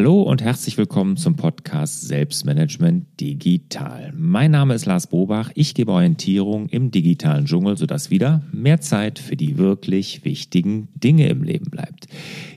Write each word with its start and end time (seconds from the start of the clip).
Hallo 0.00 0.19
und 0.30 0.42
herzlich 0.42 0.78
willkommen 0.78 1.16
zum 1.16 1.34
Podcast 1.34 2.02
Selbstmanagement 2.02 3.20
Digital. 3.20 4.12
Mein 4.16 4.52
Name 4.52 4.74
ist 4.74 4.86
Lars 4.86 5.08
Bobach. 5.08 5.50
Ich 5.56 5.74
gebe 5.74 5.90
Orientierung 5.90 6.68
im 6.68 6.92
digitalen 6.92 7.46
Dschungel, 7.46 7.76
sodass 7.76 8.12
wieder 8.12 8.44
mehr 8.52 8.80
Zeit 8.80 9.18
für 9.18 9.34
die 9.34 9.58
wirklich 9.58 10.24
wichtigen 10.24 10.86
Dinge 10.94 11.28
im 11.28 11.42
Leben 11.42 11.68
bleibt. 11.68 12.06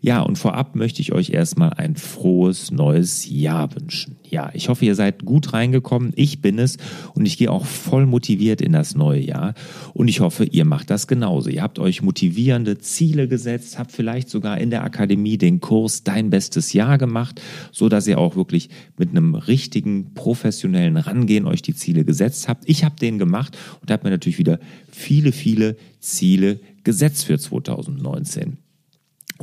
Ja, 0.01 0.21
und 0.21 0.37
vorab 0.37 0.75
möchte 0.75 1.01
ich 1.01 1.13
euch 1.13 1.31
erstmal 1.31 1.71
ein 1.73 1.95
frohes 1.95 2.69
neues 2.69 3.27
Jahr 3.27 3.73
wünschen. 3.73 4.17
Ja, 4.29 4.51
ich 4.53 4.69
hoffe, 4.69 4.85
ihr 4.85 4.95
seid 4.95 5.25
gut 5.25 5.53
reingekommen. 5.53 6.11
Ich 6.15 6.41
bin 6.41 6.59
es 6.59 6.77
und 7.13 7.25
ich 7.25 7.37
gehe 7.37 7.51
auch 7.51 7.65
voll 7.65 8.05
motiviert 8.05 8.61
in 8.61 8.73
das 8.73 8.95
neue 8.95 9.21
Jahr. 9.21 9.53
Und 9.93 10.07
ich 10.07 10.19
hoffe, 10.19 10.43
ihr 10.43 10.65
macht 10.65 10.89
das 10.89 11.07
genauso. 11.07 11.49
Ihr 11.49 11.61
habt 11.61 11.79
euch 11.79 12.01
motivierende 12.01 12.77
Ziele 12.77 13.27
gesetzt, 13.27 13.79
habt 13.79 13.91
vielleicht 13.91 14.29
sogar 14.29 14.59
in 14.59 14.69
der 14.69 14.83
Akademie 14.83 15.37
den 15.37 15.59
Kurs 15.59 16.03
Dein 16.03 16.29
bestes 16.29 16.73
Jahr 16.73 16.97
gemacht, 16.97 17.41
so 17.71 17.89
dass 17.89 18.07
ihr 18.07 18.17
auch 18.17 18.35
wirklich 18.35 18.69
mit 18.97 19.09
einem 19.09 19.35
richtigen 19.35 20.13
professionellen 20.13 20.97
Rangehen 20.97 21.45
euch 21.45 21.61
die 21.61 21.75
Ziele 21.75 22.05
gesetzt 22.05 22.47
habt. 22.47 22.63
Ich 22.67 22.83
habe 22.83 22.95
den 22.95 23.17
gemacht 23.17 23.57
und 23.81 23.91
habe 23.91 24.05
mir 24.05 24.11
natürlich 24.11 24.39
wieder 24.39 24.59
viele, 24.91 25.31
viele 25.31 25.77
Ziele 25.99 26.59
gesetzt 26.83 27.25
für 27.25 27.37
2019. 27.37 28.57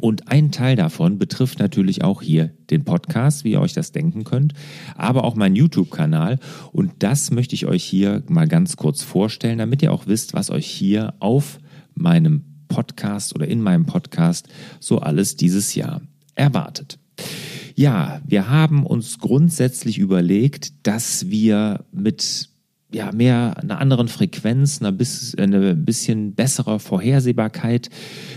Und 0.00 0.28
ein 0.28 0.52
Teil 0.52 0.76
davon 0.76 1.18
betrifft 1.18 1.58
natürlich 1.58 2.02
auch 2.04 2.22
hier 2.22 2.52
den 2.70 2.84
Podcast, 2.84 3.44
wie 3.44 3.52
ihr 3.52 3.60
euch 3.60 3.72
das 3.72 3.92
denken 3.92 4.24
könnt, 4.24 4.54
aber 4.94 5.24
auch 5.24 5.34
meinen 5.34 5.56
YouTube-Kanal. 5.56 6.38
Und 6.72 6.92
das 7.00 7.30
möchte 7.30 7.54
ich 7.54 7.66
euch 7.66 7.84
hier 7.84 8.22
mal 8.28 8.46
ganz 8.46 8.76
kurz 8.76 9.02
vorstellen, 9.02 9.58
damit 9.58 9.82
ihr 9.82 9.92
auch 9.92 10.06
wisst, 10.06 10.32
was 10.32 10.50
euch 10.50 10.66
hier 10.66 11.14
auf 11.18 11.58
meinem 11.94 12.44
Podcast 12.68 13.34
oder 13.34 13.48
in 13.48 13.60
meinem 13.60 13.84
Podcast 13.84 14.48
so 14.78 15.00
alles 15.00 15.36
dieses 15.36 15.74
Jahr 15.74 16.00
erwartet. 16.34 16.99
Ja, 17.74 18.20
wir 18.26 18.48
haben 18.48 18.84
uns 18.84 19.18
grundsätzlich 19.18 19.98
überlegt, 19.98 20.86
dass 20.86 21.30
wir 21.30 21.84
mit 21.92 22.50
ja, 22.92 23.12
mehr 23.12 23.56
einer 23.58 23.78
anderen 23.78 24.08
Frequenz, 24.08 24.80
einer, 24.80 24.92
bis, 24.92 25.34
eine 25.36 25.76
bisschen 25.76 26.34
bessere 26.34 26.80
Vorhersehbarkeit 26.80 27.88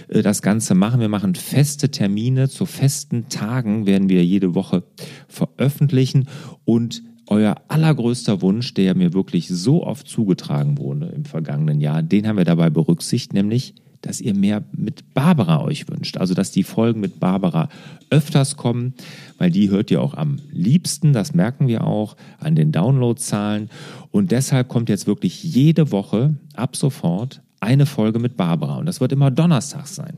äh, 0.10 0.22
das 0.22 0.42
Ganze 0.42 0.76
machen. 0.76 1.00
Wir 1.00 1.10
machen 1.10 1.36
feste 1.36 1.90
Termine 1.90 2.50
zu 2.50 2.66
festen 2.66 3.30
Tagen, 3.30 3.86
werden 3.86 4.10
wir 4.10 4.24
jede 4.24 4.54
Woche 4.54 4.84
veröffentlichen 5.28 6.28
und 6.66 7.04
euer 7.28 7.56
allergrößter 7.70 8.42
Wunsch, 8.42 8.74
der 8.74 8.96
mir 8.96 9.14
wirklich 9.14 9.48
so 9.48 9.84
oft 9.84 10.08
zugetragen 10.08 10.78
wurde 10.78 11.08
im 11.08 11.26
vergangenen 11.26 11.80
Jahr, 11.80 12.04
den 12.04 12.28
haben 12.28 12.38
wir 12.38 12.44
dabei 12.44 12.70
berücksichtigt, 12.70 13.34
nämlich 13.34 13.76
dass 14.04 14.22
ihr 14.22 14.36
mehr 14.36 14.64
mit 14.74 15.14
Barbara 15.14 15.62
euch 15.64 15.90
wünscht. 15.90 16.18
Also, 16.18 16.36
dass 16.36 16.52
die 16.52 16.64
Folgen 16.64 17.00
mit 17.00 17.20
Barbara 17.20 17.70
öfters 18.12 18.56
kommen, 18.58 18.94
weil 19.40 19.50
die 19.50 19.72
hört 19.72 19.90
ihr 19.90 20.02
auch 20.02 20.14
am 20.14 20.38
liebsten. 20.52 21.14
Das 21.14 21.34
merken 21.34 21.68
wir 21.68 21.88
auch 21.88 22.16
an 22.38 22.56
den 22.56 22.72
Downloadzahlen. 22.72 23.70
Und 24.12 24.32
deshalb 24.32 24.68
kommt 24.68 24.90
jetzt 24.90 25.08
wirklich 25.08 25.44
jede 25.44 25.92
Woche 25.92 26.36
ab 26.54 26.76
sofort 26.76 27.42
eine 27.62 27.86
Folge 27.86 28.20
mit 28.20 28.38
Barbara. 28.38 28.78
Und 28.78 28.86
das 28.86 29.00
wird 29.00 29.14
immer 29.14 29.32
donnerstags 29.32 29.96
sein. 29.96 30.18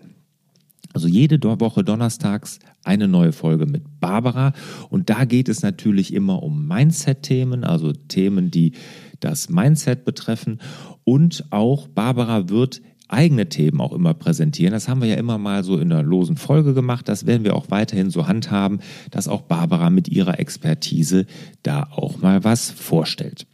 Also 0.93 1.07
jede 1.07 1.43
Woche 1.59 1.83
donnerstags 1.83 2.59
eine 2.83 3.07
neue 3.07 3.33
Folge 3.33 3.65
mit 3.65 3.99
Barbara. 3.99 4.53
Und 4.89 5.09
da 5.09 5.25
geht 5.25 5.49
es 5.49 5.61
natürlich 5.61 6.13
immer 6.13 6.41
um 6.41 6.67
Mindset-Themen, 6.67 7.65
also 7.65 7.91
Themen, 7.91 8.49
die 8.49 8.71
das 9.19 9.49
Mindset 9.49 10.05
betreffen. 10.05 10.59
Und 11.03 11.45
auch 11.51 11.87
Barbara 11.89 12.49
wird 12.49 12.81
eigene 13.07 13.49
Themen 13.49 13.81
auch 13.81 13.93
immer 13.93 14.13
präsentieren. 14.13 14.73
Das 14.73 14.87
haben 14.87 15.01
wir 15.01 15.07
ja 15.07 15.15
immer 15.15 15.37
mal 15.37 15.63
so 15.63 15.77
in 15.77 15.91
einer 15.91 16.03
losen 16.03 16.37
Folge 16.37 16.73
gemacht. 16.73 17.07
Das 17.07 17.25
werden 17.25 17.43
wir 17.43 17.55
auch 17.55 17.69
weiterhin 17.69 18.09
so 18.09 18.27
handhaben, 18.27 18.79
dass 19.11 19.27
auch 19.27 19.41
Barbara 19.41 19.89
mit 19.89 20.07
ihrer 20.07 20.39
Expertise 20.39 21.25
da 21.63 21.87
auch 21.91 22.21
mal 22.21 22.43
was 22.43 22.71
vorstellt. 22.71 23.45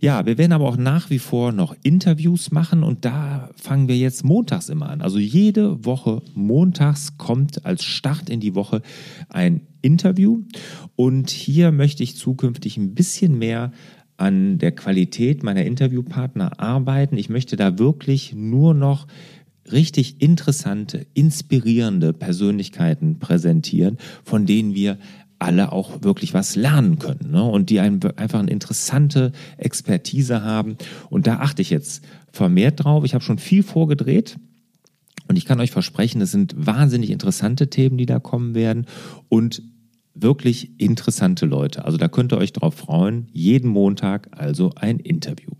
Ja, 0.00 0.26
wir 0.26 0.36
werden 0.36 0.52
aber 0.52 0.68
auch 0.68 0.76
nach 0.76 1.10
wie 1.10 1.18
vor 1.18 1.52
noch 1.52 1.76
Interviews 1.82 2.50
machen 2.50 2.82
und 2.82 3.04
da 3.04 3.50
fangen 3.54 3.88
wir 3.88 3.96
jetzt 3.96 4.24
montags 4.24 4.68
immer 4.68 4.88
an. 4.88 5.00
Also 5.00 5.18
jede 5.18 5.84
Woche 5.84 6.22
montags 6.34 7.16
kommt 7.18 7.64
als 7.64 7.84
Start 7.84 8.28
in 8.28 8.40
die 8.40 8.54
Woche 8.54 8.82
ein 9.28 9.62
Interview 9.80 10.42
und 10.96 11.30
hier 11.30 11.70
möchte 11.70 12.02
ich 12.02 12.16
zukünftig 12.16 12.76
ein 12.76 12.94
bisschen 12.94 13.38
mehr 13.38 13.72
an 14.16 14.58
der 14.58 14.72
Qualität 14.72 15.42
meiner 15.42 15.64
Interviewpartner 15.64 16.60
arbeiten. 16.60 17.16
Ich 17.16 17.28
möchte 17.28 17.56
da 17.56 17.78
wirklich 17.78 18.34
nur 18.34 18.74
noch 18.74 19.06
richtig 19.70 20.20
interessante, 20.20 21.06
inspirierende 21.14 22.12
Persönlichkeiten 22.12 23.18
präsentieren, 23.18 23.98
von 24.22 24.46
denen 24.46 24.74
wir 24.74 24.98
alle 25.38 25.72
auch 25.72 26.02
wirklich 26.02 26.32
was 26.32 26.56
lernen 26.56 26.98
können 26.98 27.30
ne? 27.32 27.42
und 27.42 27.70
die 27.70 27.80
ein, 27.80 28.00
einfach 28.16 28.38
eine 28.38 28.50
interessante 28.50 29.32
Expertise 29.58 30.42
haben. 30.42 30.76
Und 31.10 31.26
da 31.26 31.38
achte 31.40 31.62
ich 31.62 31.70
jetzt 31.70 32.04
vermehrt 32.30 32.84
drauf. 32.84 33.04
Ich 33.04 33.14
habe 33.14 33.24
schon 33.24 33.38
viel 33.38 33.62
vorgedreht. 33.62 34.38
Und 35.26 35.36
ich 35.36 35.46
kann 35.46 35.60
euch 35.60 35.70
versprechen, 35.70 36.20
es 36.20 36.32
sind 36.32 36.54
wahnsinnig 36.54 37.10
interessante 37.10 37.68
Themen, 37.70 37.96
die 37.96 38.06
da 38.06 38.18
kommen 38.18 38.54
werden. 38.54 38.86
Und 39.28 39.62
wirklich 40.14 40.80
interessante 40.80 41.46
Leute. 41.46 41.84
Also 41.84 41.98
da 41.98 42.08
könnt 42.08 42.32
ihr 42.32 42.38
euch 42.38 42.52
drauf 42.52 42.74
freuen. 42.74 43.28
Jeden 43.32 43.68
Montag 43.68 44.28
also 44.32 44.70
ein 44.76 44.98
Interview. 44.98 45.50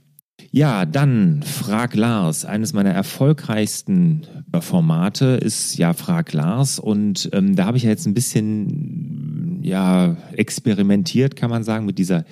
Ja, 0.50 0.86
dann 0.86 1.42
Frag 1.42 1.96
Lars. 1.96 2.44
Eines 2.44 2.72
meiner 2.72 2.92
erfolgreichsten 2.92 4.22
Formate 4.60 5.24
ist 5.42 5.76
ja 5.78 5.92
Frag 5.94 6.32
Lars 6.32 6.78
und 6.78 7.28
ähm, 7.32 7.56
da 7.56 7.66
habe 7.66 7.76
ich 7.76 7.82
ja 7.82 7.90
jetzt 7.90 8.06
ein 8.06 8.14
bisschen 8.14 9.58
ja 9.64 10.16
experimentiert, 10.32 11.34
kann 11.34 11.50
man 11.50 11.64
sagen, 11.64 11.86
mit 11.86 11.98
dieser 11.98 12.24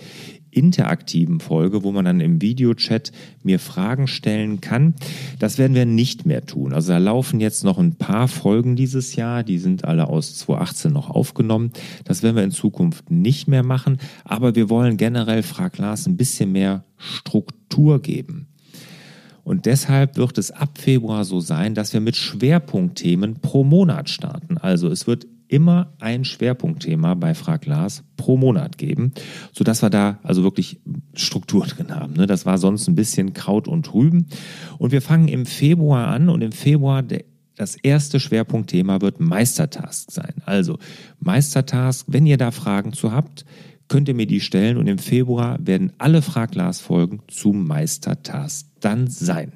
interaktiven 0.53 1.41
Folge, 1.41 1.83
wo 1.83 1.93
man 1.93 2.05
dann 2.05 2.21
im 2.21 2.41
Videochat 2.41 3.11
mir 3.43 3.59
Fragen 3.59 4.07
stellen 4.07 4.61
kann. 4.61 4.95
Das 5.39 5.59
werden 5.59 5.75
wir 5.75 5.87
nicht 5.87 6.27
mehr 6.27 6.45
tun. 6.45 6.73
Also 6.73 6.93
da 6.93 6.99
laufen 6.99 7.41
jetzt 7.41 7.65
noch 7.65 7.79
ein 7.79 7.97
paar 7.97 8.29
Folgen 8.29 8.77
dieses 8.77 9.17
Jahr, 9.17 9.43
die 9.43 9.59
sind 9.59 9.85
alle 9.85 10.09
aus 10.09 10.37
2018 10.39 10.93
noch 10.93 11.11
aufgenommen. 11.11 11.73
Das 12.05 12.23
werden 12.23 12.37
wir 12.37 12.45
in 12.45 12.51
Zukunft 12.51 13.11
nicht 13.11 13.49
mehr 13.49 13.63
machen, 13.63 13.99
aber 14.25 14.55
wir 14.55 14.71
wollen 14.71 14.97
generell, 14.97 15.43
Frag 15.43 15.79
Lars, 15.79 16.07
ein 16.07 16.17
bisschen 16.17 16.53
mehr 16.53 16.85
Struktur 16.99 18.01
geben. 18.01 18.47
Und 19.45 19.67
deshalb 19.67 20.17
wird 20.17 20.39
es 20.39 20.53
ab 20.53 20.79
Februar 20.79 21.25
so 21.25 21.41
sein, 21.41 21.75
dass 21.75 21.93
wir 21.93 22.01
mit 22.01 22.17
Schwerpunktthemen 22.17 23.41
pro 23.41 23.65
Monat 23.65 24.09
starten. 24.09 24.57
Also 24.57 24.89
es 24.89 25.07
wird 25.07 25.27
immer 25.53 25.93
ein 26.01 26.25
Schwerpunktthema 26.25 27.15
bei 27.15 27.35
Frag 27.35 27.67
Lars 27.67 28.05
pro 28.17 28.39
Monat 28.39 28.79
geben, 28.79 29.13
sodass 29.53 29.83
wir 29.83 29.91
da 29.91 30.19
also 30.23 30.43
wirklich 30.43 30.81
Struktur 31.15 31.67
drin 31.67 31.95
haben. 31.95 32.15
Ne? 32.15 32.27
Das 32.27 32.47
war 32.47 32.57
sonst 32.57 32.89
ein 32.89 32.95
bisschen 32.95 33.35
Kraut 33.35 33.69
und 33.69 33.93
Rüben. 33.93 34.29
Und 34.79 34.93
wir 34.93 35.03
fangen 35.03 35.29
im 35.29 35.45
Februar 35.45 36.09
an 36.09 36.31
und 36.31 36.41
im 36.43 36.53
Februar 36.53 37.03
der 37.03 37.25
das 37.55 37.77
erste 37.77 38.19
Schwerpunktthema 38.19 39.03
wird 39.03 39.21
Meistertask 39.21 40.11
sein. 40.11 40.37
Also 40.47 40.79
Meistertask, 41.21 42.07
wenn 42.09 42.25
ihr 42.25 42.39
da 42.39 42.51
Fragen 42.51 42.95
zu 42.95 43.13
habt, 43.13 43.45
könnt 43.89 44.09
ihr 44.09 44.15
mir 44.15 44.27
die 44.27 44.41
stellen 44.41 44.79
und 44.79 44.87
im 44.87 44.97
Februar 44.97 45.59
werden 45.61 45.93
alle 45.99 46.23
Fraglas-Folgen 46.23 47.21
zum 47.29 47.67
Meistertask 47.67 48.67
dann 48.81 49.07
sein. 49.07 49.53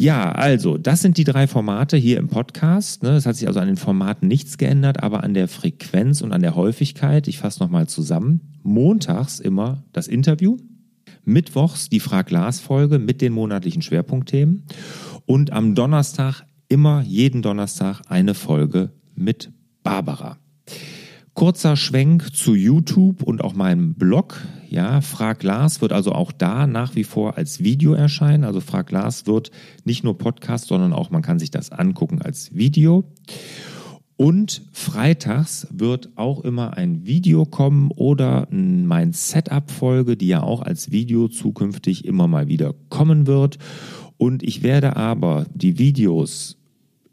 Ja, 0.00 0.32
also, 0.32 0.78
das 0.78 1.02
sind 1.02 1.18
die 1.18 1.24
drei 1.24 1.46
Formate 1.46 1.98
hier 1.98 2.16
im 2.16 2.28
Podcast. 2.28 3.02
Ne? 3.02 3.10
Es 3.10 3.26
hat 3.26 3.36
sich 3.36 3.46
also 3.46 3.60
an 3.60 3.66
den 3.66 3.76
Formaten 3.76 4.28
nichts 4.28 4.56
geändert, 4.56 5.02
aber 5.02 5.22
an 5.22 5.34
der 5.34 5.46
Frequenz 5.46 6.22
und 6.22 6.32
an 6.32 6.40
der 6.40 6.56
Häufigkeit. 6.56 7.28
Ich 7.28 7.36
fasse 7.36 7.62
nochmal 7.62 7.86
zusammen. 7.86 8.40
Montags 8.62 9.40
immer 9.40 9.84
das 9.92 10.08
Interview. 10.08 10.56
Mittwochs 11.26 11.90
die 11.90 12.00
Frag-Glas-Folge 12.00 12.98
mit 12.98 13.20
den 13.20 13.34
monatlichen 13.34 13.82
Schwerpunktthemen. 13.82 14.64
Und 15.26 15.52
am 15.52 15.74
Donnerstag 15.74 16.46
immer 16.68 17.02
jeden 17.02 17.42
Donnerstag 17.42 18.00
eine 18.08 18.32
Folge 18.32 18.92
mit 19.14 19.52
Barbara. 19.82 20.38
Kurzer 21.40 21.74
Schwenk 21.74 22.36
zu 22.36 22.54
YouTube 22.54 23.22
und 23.22 23.42
auch 23.42 23.54
meinem 23.54 23.94
Blog. 23.94 24.46
Ja, 24.68 25.00
Frag 25.00 25.42
Lars 25.42 25.80
wird 25.80 25.90
also 25.90 26.12
auch 26.12 26.32
da 26.32 26.66
nach 26.66 26.96
wie 26.96 27.02
vor 27.02 27.38
als 27.38 27.64
Video 27.64 27.94
erscheinen. 27.94 28.44
Also 28.44 28.60
Frag 28.60 28.90
Lars 28.90 29.26
wird 29.26 29.50
nicht 29.86 30.04
nur 30.04 30.18
Podcast, 30.18 30.66
sondern 30.66 30.92
auch 30.92 31.08
man 31.08 31.22
kann 31.22 31.38
sich 31.38 31.50
das 31.50 31.72
angucken 31.72 32.20
als 32.20 32.54
Video. 32.54 33.10
Und 34.18 34.68
freitags 34.72 35.66
wird 35.70 36.10
auch 36.16 36.44
immer 36.44 36.76
ein 36.76 37.06
Video 37.06 37.46
kommen 37.46 37.90
oder 37.90 38.46
mein 38.50 39.14
Setup-Folge, 39.14 40.18
die 40.18 40.28
ja 40.28 40.42
auch 40.42 40.60
als 40.60 40.90
Video 40.90 41.28
zukünftig 41.28 42.04
immer 42.04 42.28
mal 42.28 42.48
wieder 42.48 42.74
kommen 42.90 43.26
wird. 43.26 43.56
Und 44.18 44.42
ich 44.42 44.62
werde 44.62 44.94
aber 44.96 45.46
die 45.54 45.78
Videos 45.78 46.59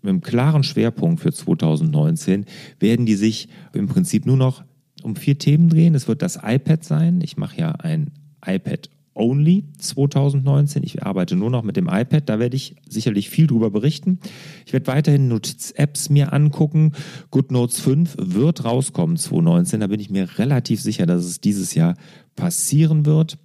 mit 0.08 0.14
einem 0.14 0.22
klaren 0.22 0.64
Schwerpunkt 0.64 1.22
für 1.22 1.34
2019 1.34 2.46
werden 2.80 3.06
die 3.06 3.16
sich 3.16 3.50
im 3.74 3.88
Prinzip 3.88 4.26
nur 4.26 4.38
noch 4.38 4.64
um 5.04 5.16
vier 5.18 5.38
Themen 5.38 5.70
drehen. 5.70 5.96
Es 5.96 6.08
wird 6.08 6.22
das 6.22 6.40
iPad 6.42 6.84
sein. 6.84 7.20
Ich 7.22 7.36
mache 7.36 7.60
ja 7.60 7.72
ein 7.72 8.12
iPad 8.46 8.90
only 9.14 9.66
2019. 9.80 10.84
Ich 10.84 11.04
arbeite 11.04 11.36
nur 11.36 11.50
noch 11.50 11.64
mit 11.64 11.76
dem 11.76 11.90
iPad, 11.90 12.30
da 12.30 12.40
werde 12.40 12.56
ich 12.56 12.76
sicherlich 12.88 13.30
viel 13.30 13.48
drüber 13.48 13.70
berichten. 13.70 14.20
Ich 14.66 14.74
werde 14.74 14.88
weiterhin 14.88 15.28
Notiz-Apps 15.28 16.10
mir 16.10 16.32
angucken. 16.32 16.94
GoodNotes 17.32 17.80
5 17.82 18.16
wird 18.20 18.64
rauskommen 18.64 19.18
2019, 19.18 19.82
da 19.82 19.88
bin 19.88 20.00
ich 20.00 20.10
mir 20.10 20.38
relativ 20.38 20.82
sicher, 20.82 21.06
dass 21.06 21.26
es 21.26 21.42
dieses 21.42 21.74
Jahr 21.74 21.96
passieren 22.36 23.06
wird. 23.06 23.38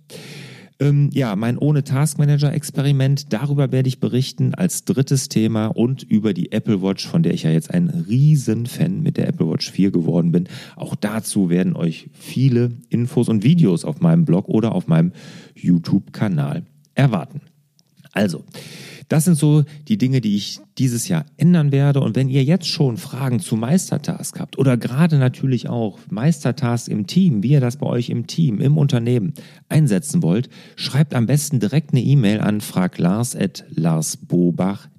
Ähm, 0.79 1.11
ja, 1.13 1.37
mein 1.37 1.59
ohne 1.59 1.85
Taskmanager 1.85 2.53
Experiment, 2.53 3.33
darüber 3.33 3.73
werde 3.73 3.89
ich 3.89 4.01
berichten 4.01 4.55
als 4.55 4.85
drittes 4.85 5.29
Thema 5.29 5.67
und 5.67 6.03
über 6.03 6.35
die 6.35 6.53
Apple 6.53 6.83
Watch, 6.83 7.07
von 7.07 7.23
der 7.23 7.35
ich 7.35 7.45
ja 7.45 7.51
jetzt 7.51 7.71
ein 7.73 7.89
Riesenfan 7.89 9.03
mit 9.03 9.17
der 9.17 9.29
Apple 9.29 9.49
Watch 9.49 9.71
4 9.71 9.91
geworden 9.91 10.33
bin. 10.33 10.49
Auch 10.77 10.95
dazu 10.95 11.51
werden 11.51 11.77
euch 11.77 12.11
viele 12.13 12.73
Infos 12.89 13.29
und 13.29 13.45
Videos 13.45 13.85
auf 13.85 14.01
meinem 14.01 14.25
Blog 14.25 14.49
oder 14.49 14.73
auf 14.73 14.89
meinem 14.89 15.13
YouTube-Kanal 15.55 16.65
erwarten. 16.95 17.43
Also, 18.13 18.45
das 19.09 19.25
sind 19.25 19.37
so 19.37 19.65
die 19.89 19.99
Dinge, 19.99 20.21
die 20.21 20.37
ich 20.37 20.61
dieses 20.79 21.09
Jahr 21.09 21.27
ändern 21.37 21.73
werde. 21.73 22.01
Und 22.01 22.15
wenn 22.17 22.29
ihr 22.29 22.45
jetzt 22.45 22.69
schon 22.69 22.97
Fragen 22.97 23.41
zu 23.41 23.57
Meistertask 23.57 24.39
habt 24.41 24.57
oder 24.59 24.77
gerade 24.77 25.19
natürlich 25.19 25.69
auch 25.69 25.99
Meistertask 26.11 26.89
im 26.89 27.07
Team, 27.07 27.43
wie 27.43 27.51
ihr 27.51 27.61
das 27.61 27.77
bei 27.77 27.87
euch 27.87 28.09
im 28.11 28.27
Team, 28.27 28.61
im 28.61 28.79
Unternehmen 28.79 29.35
einsetzen 29.69 30.23
wollt, 30.23 30.49
schreibt 30.77 31.15
am 31.15 31.27
besten 31.27 31.61
direkt 31.61 31.93
eine 31.93 32.03
E-Mail 32.03 32.41
an 32.41 32.61
fraglars.larsbobach.de. 32.61 34.92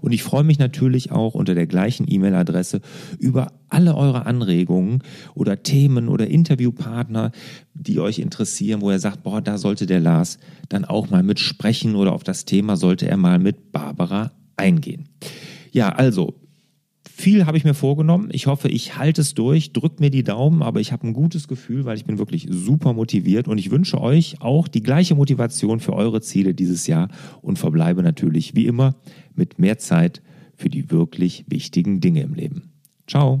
Und 0.00 0.12
ich 0.12 0.22
freue 0.22 0.44
mich 0.44 0.58
natürlich 0.58 1.12
auch 1.12 1.34
unter 1.34 1.54
der 1.54 1.66
gleichen 1.66 2.06
E-Mail-Adresse 2.10 2.80
über 3.18 3.52
alle 3.68 3.94
eure 3.94 4.26
Anregungen 4.26 5.02
oder 5.34 5.62
Themen 5.62 6.08
oder 6.08 6.26
Interviewpartner, 6.26 7.30
die 7.74 8.00
euch 8.00 8.18
interessieren, 8.18 8.80
wo 8.80 8.90
ihr 8.90 8.98
sagt, 8.98 9.22
boah, 9.22 9.40
da 9.40 9.58
sollte 9.58 9.86
der 9.86 10.00
Lars 10.00 10.38
dann 10.68 10.84
auch 10.84 11.10
mal 11.10 11.22
mitsprechen 11.22 11.94
oder 11.94 12.12
auf 12.12 12.24
das 12.24 12.44
Thema 12.44 12.76
sollte 12.76 13.08
er 13.08 13.16
mal 13.16 13.38
mit 13.38 13.72
Barbara 13.72 14.32
eingehen. 14.56 15.08
Ja, 15.70 15.90
also 15.90 16.39
viel 17.20 17.46
habe 17.46 17.56
ich 17.56 17.64
mir 17.64 17.74
vorgenommen. 17.74 18.30
Ich 18.32 18.46
hoffe, 18.46 18.68
ich 18.68 18.96
halte 18.96 19.20
es 19.20 19.34
durch. 19.34 19.72
Drückt 19.72 20.00
mir 20.00 20.10
die 20.10 20.24
Daumen, 20.24 20.62
aber 20.62 20.80
ich 20.80 20.90
habe 20.90 21.06
ein 21.06 21.12
gutes 21.12 21.46
Gefühl, 21.46 21.84
weil 21.84 21.96
ich 21.96 22.04
bin 22.04 22.18
wirklich 22.18 22.48
super 22.50 22.92
motiviert 22.92 23.46
und 23.46 23.58
ich 23.58 23.70
wünsche 23.70 24.00
euch 24.00 24.40
auch 24.40 24.66
die 24.66 24.82
gleiche 24.82 25.14
Motivation 25.14 25.78
für 25.80 25.92
eure 25.92 26.20
Ziele 26.20 26.54
dieses 26.54 26.86
Jahr 26.86 27.08
und 27.42 27.58
verbleibe 27.58 28.02
natürlich 28.02 28.54
wie 28.56 28.66
immer 28.66 28.96
mit 29.34 29.58
mehr 29.58 29.78
Zeit 29.78 30.22
für 30.56 30.68
die 30.68 30.90
wirklich 30.90 31.44
wichtigen 31.48 32.00
Dinge 32.00 32.22
im 32.22 32.34
Leben. 32.34 32.72
Ciao. 33.06 33.40